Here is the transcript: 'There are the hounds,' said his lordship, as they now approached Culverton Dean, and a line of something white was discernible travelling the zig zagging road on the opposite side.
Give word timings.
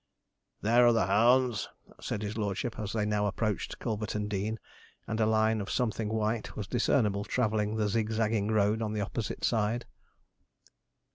'There 0.61 0.87
are 0.87 0.93
the 0.93 1.05
hounds,' 1.05 1.69
said 1.99 2.23
his 2.23 2.35
lordship, 2.35 2.79
as 2.79 2.91
they 2.91 3.05
now 3.05 3.27
approached 3.27 3.77
Culverton 3.77 4.27
Dean, 4.27 4.57
and 5.05 5.19
a 5.19 5.27
line 5.27 5.61
of 5.61 5.69
something 5.69 6.09
white 6.09 6.55
was 6.55 6.65
discernible 6.67 7.23
travelling 7.23 7.75
the 7.75 7.87
zig 7.87 8.09
zagging 8.09 8.47
road 8.49 8.81
on 8.81 8.93
the 8.93 9.01
opposite 9.01 9.43
side. 9.45 9.85